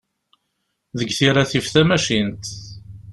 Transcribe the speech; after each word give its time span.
Deg 0.97 1.09
tira 1.17 1.43
tif 1.51 1.67
tamacint. 1.73 2.43